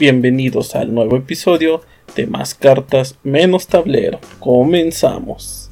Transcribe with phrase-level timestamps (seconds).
[0.00, 1.82] Bienvenidos al nuevo episodio
[2.16, 4.18] de Más cartas menos tablero.
[4.38, 5.68] Comenzamos.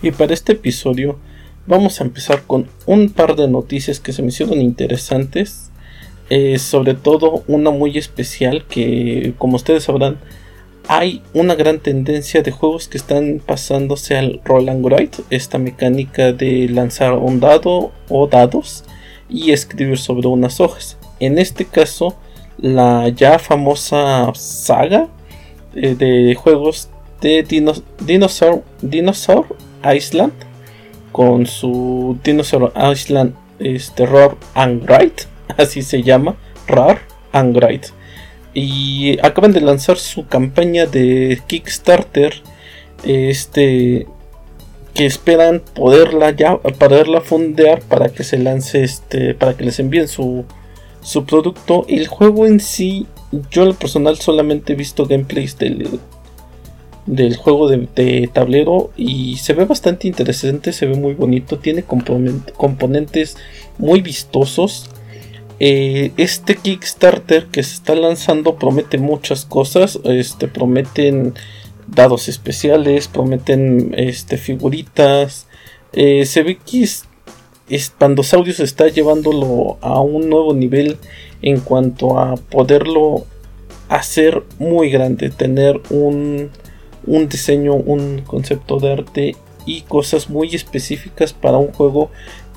[0.00, 1.18] Y para este episodio
[1.66, 5.70] vamos a empezar con un par de noticias que se me hicieron interesantes.
[6.30, 10.20] Eh, sobre todo una muy especial que como ustedes sabrán
[10.88, 16.32] hay una gran tendencia de juegos que están pasándose al roll and write, esta mecánica
[16.32, 18.84] de lanzar un dado o dados
[19.28, 20.96] y escribir sobre unas hojas.
[21.20, 22.16] En este caso,
[22.58, 25.08] la ya famosa saga
[25.74, 26.88] eh, de juegos
[27.20, 29.46] de Dinosaur, Dinosaur
[29.84, 30.32] Island
[31.12, 35.24] con su Dinosaur Island este, Roar and Write,
[35.56, 37.00] así se llama, Roar
[37.32, 37.88] and Write.
[38.52, 42.34] Y acaban de lanzar su campaña de Kickstarter
[43.04, 44.06] este
[44.94, 50.08] que esperan poderla ya poderla fondear para que se lance este para que les envíen
[50.08, 50.46] su
[51.06, 53.06] su producto el juego en sí
[53.50, 56.00] yo lo personal solamente he visto gameplays del
[57.06, 61.84] del juego de, de, tablero y se ve bastante interesante, se ve muy bonito, tiene
[61.84, 63.36] componentes
[63.78, 64.90] muy vistosos
[65.58, 69.98] eh, este Kickstarter que se está lanzando promete muchas cosas.
[70.04, 71.34] Este, prometen
[71.86, 75.46] dados especiales, prometen este, figuritas.
[75.92, 77.04] Eh, se ve que es,
[77.98, 80.98] Pandosaudios está llevándolo a un nuevo nivel
[81.42, 83.24] en cuanto a poderlo
[83.88, 86.50] hacer muy grande, tener un,
[87.06, 92.10] un diseño, un concepto de arte y cosas muy específicas para un juego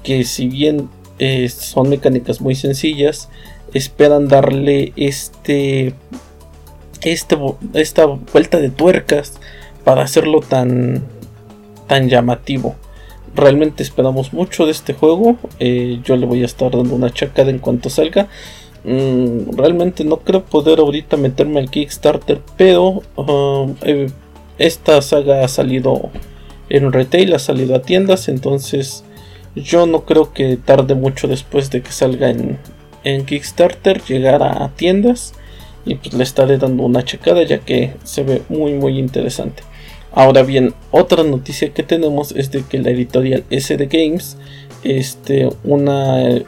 [0.04, 3.30] que si bien eh, son mecánicas muy sencillas.
[3.74, 5.94] Esperan darle este,
[7.02, 7.38] este,
[7.74, 9.34] esta vuelta de tuercas
[9.84, 11.04] para hacerlo tan,
[11.88, 12.76] tan llamativo.
[13.36, 15.38] Realmente esperamos mucho de este juego.
[15.60, 18.28] Eh, yo le voy a estar dando una chacada en cuanto salga.
[18.84, 24.10] Mm, realmente no creo poder ahorita meterme al Kickstarter, pero um, eh,
[24.58, 26.10] esta saga ha salido
[26.70, 29.04] en retail, ha salido a tiendas, entonces
[29.56, 32.58] yo no creo que tarde mucho después de que salga en,
[33.26, 35.34] Kickstarter llegar a tiendas
[35.86, 39.64] y pues le estaré dando una checada ya que se ve muy muy interesante.
[40.12, 44.38] Ahora bien, otra noticia que tenemos es de que la editorial SD Games,
[44.84, 46.42] este, una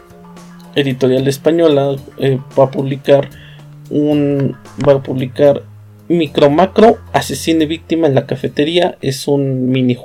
[0.76, 3.30] editorial española, eh, va a publicar
[3.90, 4.58] un,
[4.88, 5.64] va a publicar
[6.08, 8.98] Micro Macro Asesine Víctima en la cafetería.
[9.02, 9.98] Es un mini,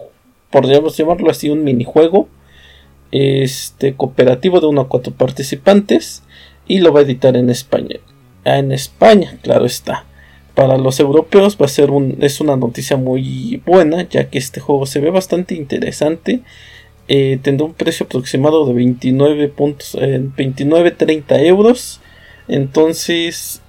[0.51, 2.29] podríamos llamarlo así, un minijuego
[3.13, 6.23] este cooperativo de 1 a 4 participantes
[6.67, 7.97] y lo va a editar en España.
[8.45, 10.05] En España, claro está.
[10.57, 14.59] Para los europeos va a ser un, es una noticia muy buena, ya que este
[14.59, 16.41] juego se ve bastante interesante.
[17.09, 22.01] Eh, tendrá un precio aproximado de 29 puntos, 29-30 euros.
[22.49, 23.61] Entonces,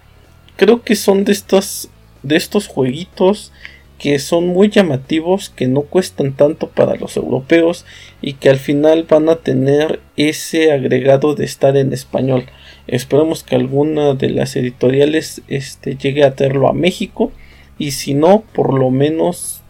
[0.55, 1.89] creo que son de estos,
[2.23, 3.51] de estos jueguitos
[3.99, 7.85] que son muy llamativos, que no cuestan tanto para los europeos
[8.21, 12.45] y que al final van a tener ese agregado de estar en español.
[12.87, 17.31] Esperemos que alguna de las editoriales este, llegue a tenerlo a México
[17.77, 19.61] y si no, por lo menos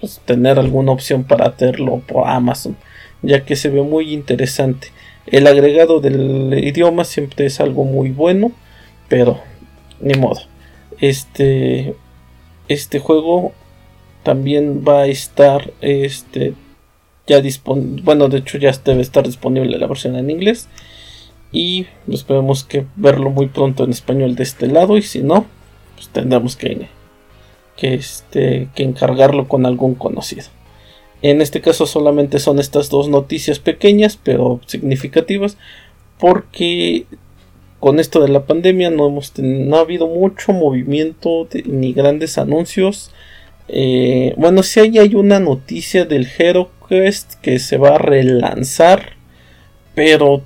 [0.00, 2.76] pues, tener alguna opción para hacerlo por Amazon,
[3.22, 4.88] ya que se ve muy interesante.
[5.26, 8.52] El agregado del idioma siempre es algo muy bueno,
[9.08, 9.40] pero
[10.00, 10.40] ni modo.
[11.00, 11.94] Este,
[12.68, 13.52] este juego
[14.22, 16.54] también va a estar este
[17.26, 20.68] ya disponible bueno de hecho ya debe estar disponible la versión en inglés
[21.54, 25.46] y esperemos que verlo muy pronto en español de este lado y si no
[25.94, 26.88] pues tendremos que
[27.76, 30.46] que este que encargarlo con algún conocido.
[31.22, 35.56] En este caso solamente son estas dos noticias pequeñas pero significativas
[36.18, 37.06] porque
[37.78, 43.12] con esto de la pandemia no hemos no ha habido mucho movimiento ni grandes anuncios.
[43.68, 49.12] Eh, bueno, si hay una noticia del Hero Quest que se va a relanzar,
[49.94, 50.42] pero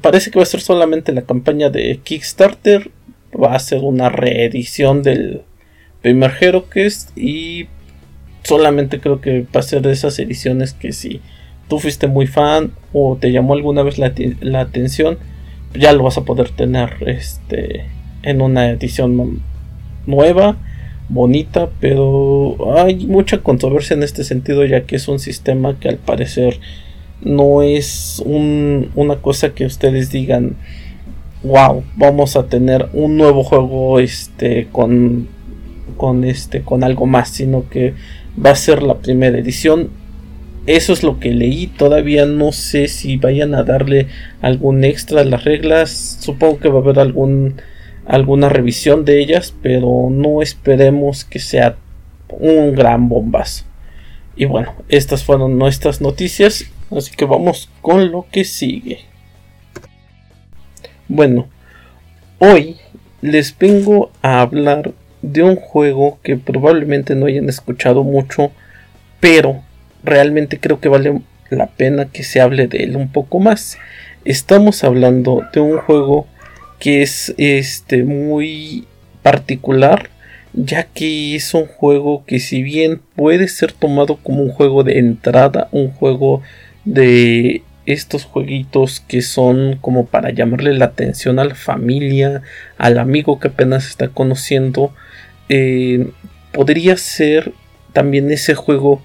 [0.00, 2.90] parece que va a ser solamente la campaña de Kickstarter.
[3.34, 5.42] Va a ser una reedición del
[6.02, 7.68] primer Hero Quest y
[8.42, 11.20] solamente creo que va a ser de esas ediciones que si
[11.68, 15.18] tú fuiste muy fan o te llamó alguna vez la, la atención,
[15.74, 17.86] ya lo vas a poder tener este,
[18.22, 19.42] en una edición
[20.06, 20.56] nueva
[21.08, 25.96] bonita, pero hay mucha controversia en este sentido ya que es un sistema que al
[25.96, 26.58] parecer
[27.22, 30.56] no es una cosa que ustedes digan,
[31.42, 35.28] wow, vamos a tener un nuevo juego este con
[35.96, 37.94] con este con algo más, sino que
[38.44, 39.90] va a ser la primera edición.
[40.66, 44.06] Eso es lo que leí, todavía no sé si vayan a darle
[44.40, 47.56] algún extra a las reglas, supongo que va a haber algún
[48.06, 51.76] alguna revisión de ellas, pero no esperemos que sea
[52.28, 53.64] un gran bombazo.
[54.36, 56.64] Y bueno, estas fueron nuestras noticias,
[56.96, 59.00] así que vamos con lo que sigue.
[61.08, 61.48] Bueno,
[62.38, 62.76] hoy
[63.20, 68.50] les vengo a hablar de un juego que probablemente no hayan escuchado mucho,
[69.20, 69.62] pero
[70.02, 73.78] realmente creo que vale la pena que se hable de él un poco más.
[74.24, 76.26] Estamos hablando de un juego
[76.78, 78.86] que es este muy
[79.22, 80.10] particular
[80.54, 84.98] ya que es un juego que si bien puede ser tomado como un juego de
[84.98, 86.42] entrada, un juego
[86.84, 92.42] de estos jueguitos que son como para llamarle la atención a la familia,
[92.78, 94.94] al amigo que apenas está conociendo,
[95.48, 96.10] eh,
[96.52, 97.52] podría ser
[97.92, 99.02] también ese juego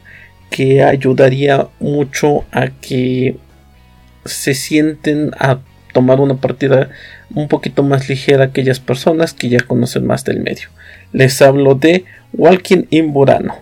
[0.49, 3.35] que ayudaría mucho a que
[4.25, 5.59] se sienten a
[5.93, 6.89] tomar una partida
[7.33, 10.69] un poquito más ligera aquellas personas que ya conocen más del medio.
[11.11, 13.55] Les hablo de Walking in Burano,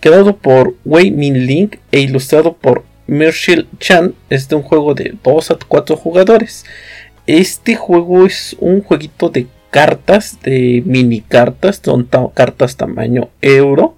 [0.00, 4.14] creado por Wei Min Ling e ilustrado por Mershil Chan.
[4.30, 6.64] Es de un juego de 2 a 4 jugadores.
[7.26, 13.96] Este juego es un jueguito de cartas, de mini cartas, son cartas tamaño euro,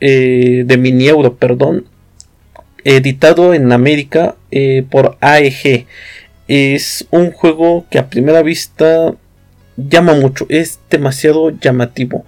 [0.00, 1.86] eh, de mini euro, perdón,
[2.84, 5.86] editado en América eh, por AEG.
[6.46, 9.14] Es un juego que a primera vista
[9.76, 12.24] llama mucho, es demasiado llamativo.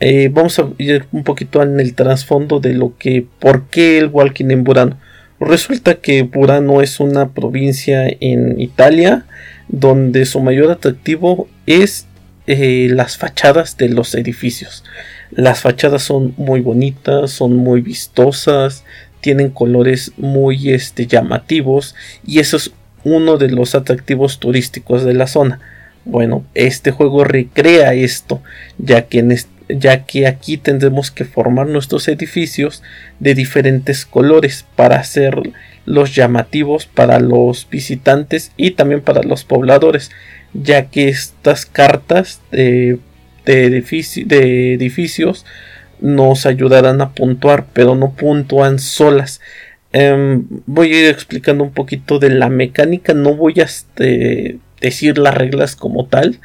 [0.00, 4.06] Eh, vamos a ir un poquito en el trasfondo de lo que, por qué el
[4.06, 4.98] walking en Burano.
[5.40, 9.24] Resulta que Burano es una provincia en Italia
[9.68, 12.06] donde su mayor atractivo es
[12.46, 14.84] eh, las fachadas de los edificios.
[15.30, 18.84] Las fachadas son muy bonitas, son muy vistosas,
[19.22, 21.94] tienen colores muy este, llamativos
[22.26, 22.72] y eso es
[23.04, 25.60] uno de los atractivos turísticos de la zona.
[26.04, 28.42] Bueno, este juego recrea esto,
[28.76, 29.22] ya que,
[29.78, 32.82] ya que aquí tendremos que formar nuestros edificios
[33.18, 35.52] de diferentes colores para hacer
[35.86, 40.10] los llamativos para los visitantes y también para los pobladores,
[40.52, 42.98] ya que estas cartas de,
[43.44, 45.46] de edificios
[46.00, 49.40] nos ayudarán a puntuar, pero no puntúan solas,
[49.92, 53.14] Em, voy a ir explicando un poquito de la mecánica.
[53.14, 56.38] No voy a este, decir las reglas como tal.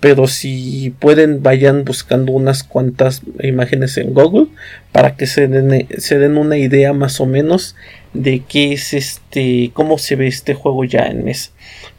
[0.00, 4.48] Pero si pueden, vayan buscando unas cuantas imágenes en Google
[4.92, 7.76] para que se den, se den una idea más o menos
[8.12, 11.50] de qué es este, cómo se ve este juego ya en mesa.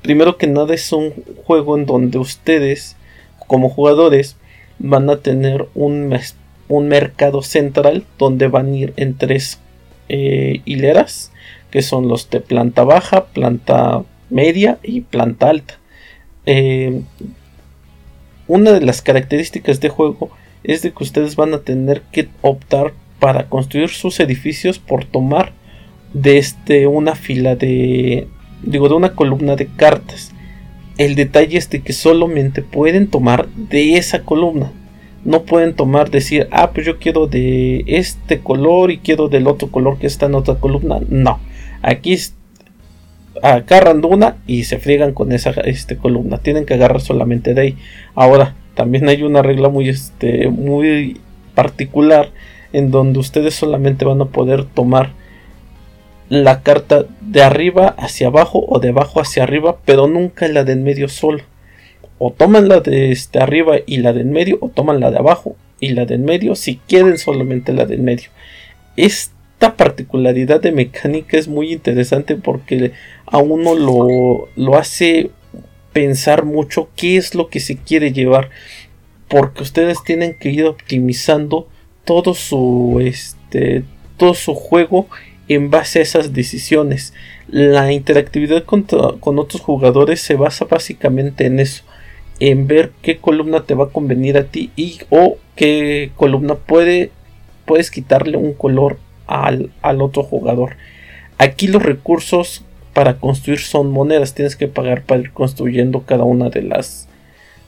[0.02, 1.12] Primero que nada es un
[1.46, 2.96] juego en donde ustedes,
[3.48, 4.36] como jugadores,
[4.80, 6.18] van a tener un,
[6.68, 9.60] un mercado central donde van a ir en tres
[10.10, 11.32] eh, hileras,
[11.72, 15.80] que son los de planta baja, planta media y planta alta.
[16.46, 17.02] Eh,
[18.48, 20.30] una de las características de juego
[20.64, 25.54] es de que ustedes van a tener que optar para construir sus edificios por tomar
[26.14, 28.28] de este una fila de
[28.64, 30.32] digo de una columna de cartas.
[30.98, 34.72] El detalle es de que solamente pueden tomar de esa columna
[35.28, 39.70] no pueden tomar, decir, ah, pues yo quiero de este color y quiero del otro
[39.70, 41.00] color que está en otra columna.
[41.10, 41.42] No,
[41.82, 42.18] aquí
[43.44, 46.38] agarran una y se friegan con esa este, columna.
[46.38, 47.78] Tienen que agarrar solamente de ahí.
[48.16, 51.20] Ahora, también hay una regla muy, este, muy
[51.56, 52.30] particular
[52.74, 55.12] en donde ustedes solamente van a poder tomar
[56.30, 60.74] la carta de arriba hacia abajo o de abajo hacia arriba, pero nunca la de
[60.74, 61.44] en medio solo
[62.20, 65.18] o toman la de este arriba y la de en medio o toman la de
[65.18, 68.30] abajo y la de en medio si quieren solamente la de en medio.
[69.60, 72.92] Esta particularidad de mecánica es muy interesante porque
[73.26, 75.32] a uno lo, lo hace
[75.94, 78.52] pensar mucho qué es lo que se quiere llevar
[79.28, 81.68] porque ustedes tienen que ir optimizando
[82.06, 83.84] todo su este
[84.18, 85.08] todo su juego
[85.48, 87.16] en base a esas decisiones.
[87.48, 91.84] La interactividad con, con otros jugadores se basa básicamente en eso
[92.40, 97.10] en ver qué columna te va a convenir a ti y o qué columna puede
[97.66, 100.78] puedes quitarle un color al, al otro jugador.
[101.38, 106.50] Aquí los recursos para construir son monedas, tienes que pagar para ir construyendo cada una
[106.50, 107.08] de las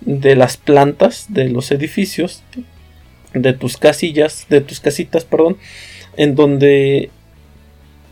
[0.02, 2.42] de las plantas de los edificios
[3.34, 5.58] de tus casillas, de tus casitas, perdón,
[6.18, 7.12] en donde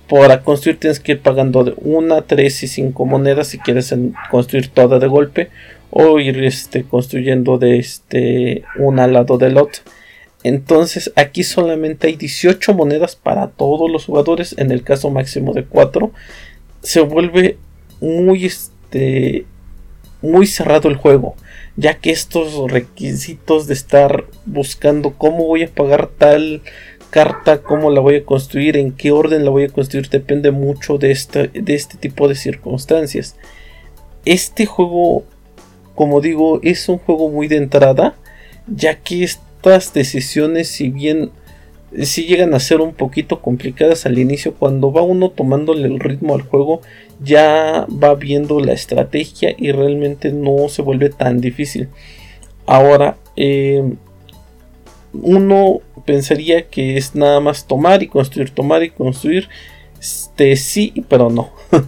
[0.07, 3.93] para construir tienes que ir pagando de una, tres y cinco monedas si quieres
[4.29, 5.49] construir toda de golpe
[5.89, 9.81] o ir este, construyendo de este un al lado del otro.
[10.47, 14.55] Entonces aquí solamente hay 18 monedas para todos los jugadores.
[14.57, 16.11] En el caso máximo de 4
[16.81, 17.57] se vuelve
[17.99, 19.45] muy este
[20.21, 21.35] muy cerrado el juego,
[21.75, 26.61] ya que estos requisitos de estar buscando cómo voy a pagar tal
[27.09, 30.97] carta, cómo la voy a construir, en qué orden la voy a construir, depende mucho
[30.97, 33.35] de este, de este tipo de circunstancias.
[34.25, 35.23] Este juego,
[35.93, 38.15] como digo, es un juego muy de entrada,
[38.65, 39.23] ya que
[39.61, 41.31] estas decisiones, si bien
[42.03, 46.35] si llegan a ser un poquito complicadas al inicio, cuando va uno tomándole el ritmo
[46.35, 46.81] al juego,
[47.23, 51.87] ya va viendo la estrategia y realmente no se vuelve tan difícil.
[52.65, 53.83] Ahora, eh,
[55.13, 59.47] uno pensaría que es nada más tomar y construir, tomar y construir.
[59.99, 61.51] Este sí, pero no.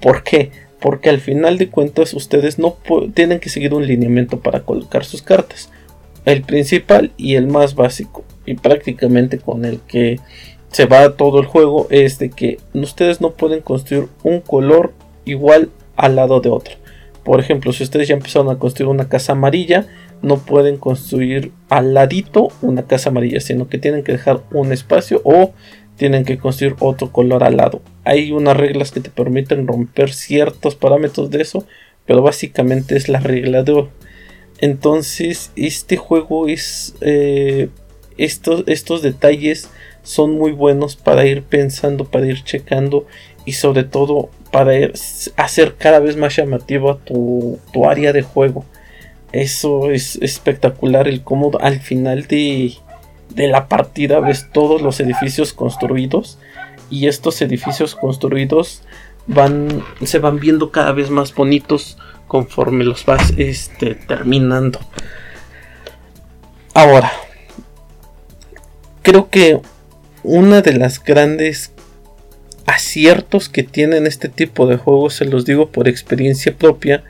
[0.00, 0.50] ¿Por qué?
[0.80, 2.76] Porque al final de cuentas ustedes no
[3.12, 5.70] tienen que seguir un lineamiento para colocar sus cartas.
[6.24, 10.20] El principal y el más básico y prácticamente con el que
[10.70, 14.92] se va todo el juego es de que ustedes no pueden construir un color
[15.24, 16.74] igual al lado de otro.
[17.24, 19.86] Por ejemplo, si ustedes ya empezaron a construir una casa amarilla,
[20.22, 25.20] no pueden construir al ladito una casa amarilla, sino que tienen que dejar un espacio
[25.24, 25.52] o
[25.96, 27.82] tienen que construir otro color al lado.
[28.04, 31.66] Hay unas reglas que te permiten romper ciertos parámetros de eso,
[32.06, 33.90] pero básicamente es la regla de oro.
[34.60, 37.68] Entonces, este juego es eh,
[38.18, 39.70] estos, estos detalles
[40.02, 43.06] son muy buenos para ir pensando, para ir checando
[43.44, 44.72] y sobre todo para
[45.36, 48.64] hacer cada vez más llamativa tu, tu área de juego.
[49.32, 52.74] Eso es espectacular, el cómo al final de,
[53.34, 56.38] de la partida ves todos los edificios construidos
[56.90, 58.82] y estos edificios construidos
[59.26, 61.96] van se van viendo cada vez más bonitos
[62.30, 64.78] conforme los vas este, terminando.
[66.74, 67.10] Ahora,
[69.02, 69.60] creo que
[70.22, 71.72] una de las grandes
[72.66, 77.02] aciertos que tienen este tipo de juegos, se los digo por experiencia propia,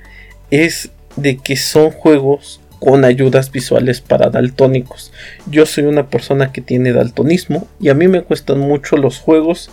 [0.50, 5.12] es de que son juegos con ayudas visuales para daltónicos.
[5.50, 9.70] Yo soy una persona que tiene daltonismo y a mí me cuestan mucho los juegos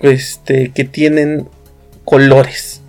[0.00, 1.46] este, que tienen
[2.04, 2.79] colores.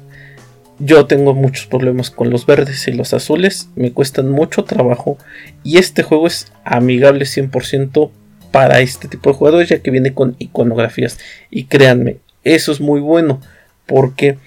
[0.84, 5.18] Yo tengo muchos problemas con los verdes y los azules, me cuestan mucho trabajo
[5.64, 8.10] y este juego es amigable 100%
[8.52, 11.20] para este tipo de jugadores ya que viene con iconografías
[11.50, 13.42] y créanme, eso es muy bueno
[13.86, 14.38] porque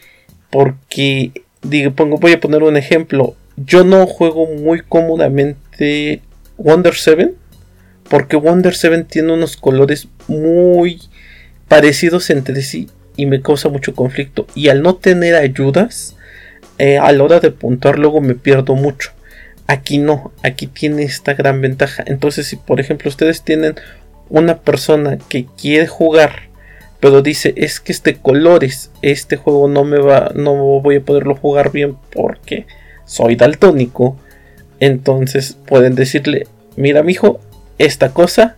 [0.51, 1.33] porque
[1.65, 3.35] digo, pongo, voy a poner un ejemplo.
[3.57, 6.23] Yo no juego muy cómodamente
[6.57, 7.35] Wonder 7.
[8.09, 11.01] Porque Wonder 7 tiene unos colores muy
[11.67, 12.89] parecidos entre sí.
[13.17, 14.47] Y me causa mucho conflicto.
[14.55, 16.17] Y al no tener ayudas,
[16.79, 19.11] eh, a la hora de puntuar luego me pierdo mucho.
[19.67, 22.05] Aquí no, aquí tiene esta gran ventaja.
[22.07, 23.77] Entonces si por ejemplo ustedes tienen
[24.29, 26.55] una persona que quiere jugar
[27.05, 31.37] pero dice es que este colores este juego no me va no voy a poderlo
[31.37, 32.67] jugar bien porque
[33.05, 34.17] soy daltónico
[34.81, 37.41] entonces pueden decirle mira mijo
[37.79, 38.57] esta cosa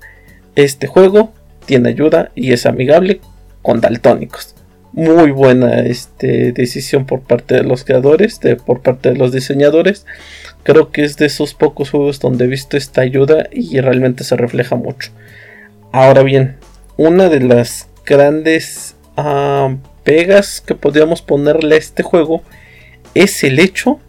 [0.54, 1.32] este juego
[1.64, 3.20] tiene ayuda y es amigable
[3.62, 4.54] con daltónicos
[4.96, 10.06] muy buena este, decisión por parte de los creadores de, por parte de los diseñadores
[10.64, 14.36] creo que es de esos pocos juegos donde he visto esta ayuda y realmente se
[14.36, 15.12] refleja mucho
[15.92, 16.56] ahora bien
[16.96, 22.42] una de las grandes ah, pegas que podríamos ponerle a este juego
[23.14, 24.00] es el hecho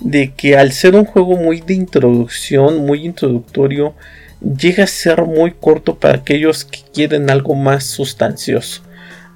[0.00, 3.94] de que al ser un juego muy de introducción, muy introductorio,
[4.40, 8.82] llega a ser muy corto para aquellos que quieren algo más sustancioso.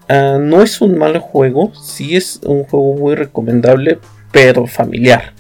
[0.09, 3.99] Ah, no es un mal juego, sí es un juego muy recomendable,
[4.33, 5.33] pero familiar.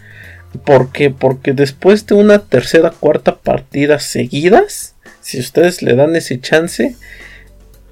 [0.64, 1.11] ¿Por qué?
[1.11, 6.97] Porque después de una tercera, cuarta partida seguidas, si ustedes le dan ese chance,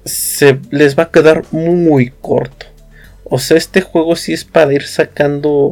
[0.05, 2.67] se les va a quedar muy corto.
[3.23, 5.71] O sea, este juego sí es para ir sacando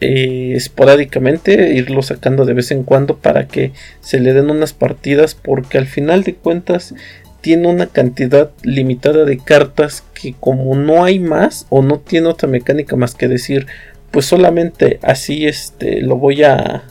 [0.00, 5.34] eh, esporádicamente, irlo sacando de vez en cuando para que se le den unas partidas,
[5.34, 6.94] porque al final de cuentas
[7.42, 12.48] tiene una cantidad limitada de cartas que como no hay más o no tiene otra
[12.48, 13.66] mecánica más que decir,
[14.10, 16.84] pues solamente así este lo voy a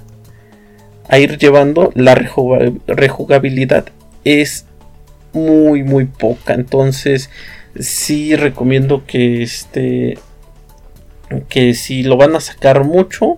[1.08, 3.86] a ir llevando la rejugabilidad
[4.24, 4.66] es
[5.34, 6.54] muy muy poca.
[6.54, 7.30] Entonces
[7.80, 10.18] sí recomiendo que este
[11.48, 13.38] que si lo van a sacar mucho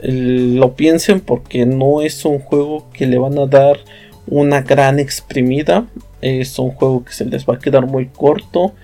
[0.00, 3.78] lo piensen porque no es un juego que le van a dar
[4.26, 5.86] una gran exprimida
[6.20, 8.74] es un juego que se les va a quedar muy corto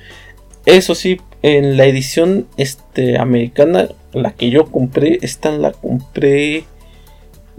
[0.67, 6.65] eso sí en la edición este americana la que yo compré esta la compré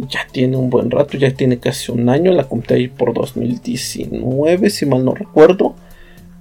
[0.09, 4.69] ya tiene un buen rato, ya tiene casi un año, la compré ahí por 2019,
[4.69, 5.75] si mal no recuerdo.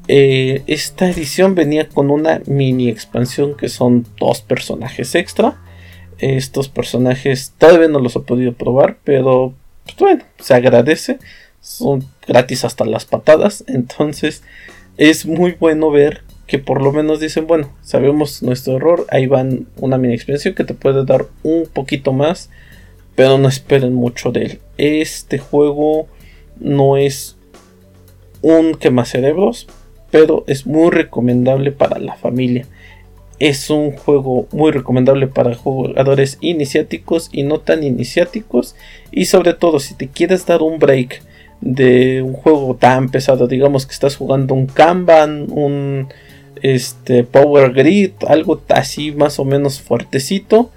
[0.09, 5.61] Eh, esta edición venía con una mini expansión que son dos personajes extra.
[6.19, 11.19] estos personajes todavía no los he podido probar, pero pues, bueno, se agradece.
[11.61, 13.65] Son gratis hasta las patadas.
[13.67, 14.43] Entonces
[14.97, 19.69] es muy bueno ver que por lo menos dicen, bueno, sabemos nuestro error, ahí van
[19.77, 22.51] una mini experiencia que te puede dar un poquito más,
[23.15, 24.61] pero no esperen mucho de él.
[24.77, 26.09] Este juego
[26.59, 27.37] no es
[28.43, 29.69] un cerebros,
[30.11, 32.67] pero es muy recomendable para la familia.
[33.41, 38.77] Es un juego muy recomendable para jugadores iniciáticos y no tan iniciáticos.
[39.11, 41.23] Y sobre todo si te quieres dar un break
[41.61, 46.09] de un juego tan pesado, digamos que estás jugando un Kanban, un
[46.63, 50.71] este Power Grid, algo así más o menos fuertecito.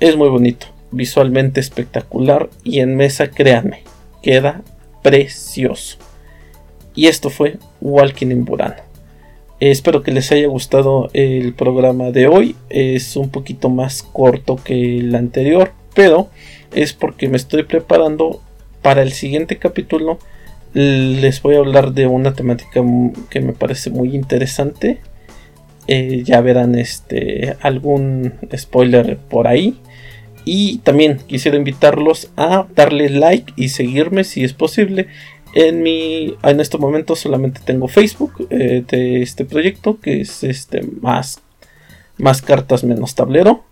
[0.00, 3.82] Es muy bonito, visualmente espectacular y en mesa, créanme,
[4.22, 4.62] queda
[5.02, 5.98] precioso.
[6.94, 8.85] Y esto fue Walking in Burano.
[9.58, 12.56] Espero que les haya gustado el programa de hoy.
[12.68, 16.28] Es un poquito más corto que el anterior, pero
[16.74, 18.40] es porque me estoy preparando
[18.82, 20.18] para el siguiente capítulo
[20.76, 22.82] les voy a hablar de una temática
[23.30, 24.98] que me parece muy interesante.
[25.88, 29.78] Eh, ya verán este algún spoiler por ahí.
[30.44, 35.06] Y también quisiera invitarlos a darle like y seguirme si es posible.
[35.56, 36.36] En mi.
[36.42, 39.98] En este momento solamente tengo Facebook eh, de este proyecto.
[39.98, 41.40] Que es este más.
[42.18, 43.64] Más cartas menos tablero.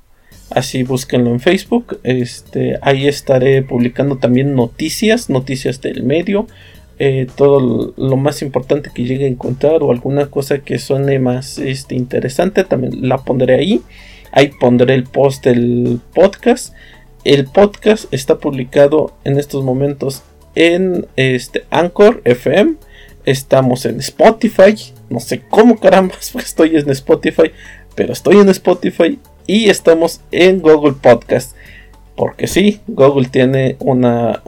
[0.48, 2.00] Así búsquenlo en Facebook.
[2.02, 5.28] Este, ahí estaré publicando también noticias.
[5.28, 6.46] Noticias del medio
[7.00, 11.58] eh, todo lo más importante que llegue a encontrar o alguna cosa que suene más
[11.58, 13.82] este, interesante también la pondré ahí
[14.30, 16.72] ahí pondré el post del podcast
[17.24, 20.22] el podcast está publicado en estos momentos
[20.54, 22.74] en este Anchor FM
[23.24, 24.74] estamos en Spotify
[25.08, 27.52] no sé cómo caramba estoy en Spotify
[27.94, 31.54] pero estoy en Spotify y estamos en Google Podcast
[32.16, 34.42] porque sí, Google tiene una,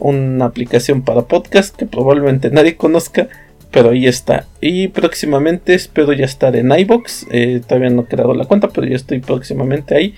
[0.45, 3.29] aplicación para podcast que probablemente nadie conozca,
[3.73, 4.47] pero ahí está.
[4.61, 7.27] Y próximamente espero ya estar en iBox.
[7.33, 10.15] Eh, todavía no he creado la cuenta, pero ya estoy próximamente ahí.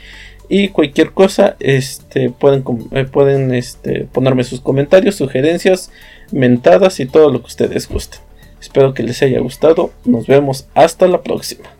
[0.48, 5.90] Y cualquier cosa, este, pueden, eh, pueden este, ponerme sus comentarios, sugerencias,
[6.32, 8.20] mentadas y todo lo que ustedes gusten.
[8.60, 9.92] Espero que les haya gustado.
[10.04, 11.77] Nos vemos hasta la próxima.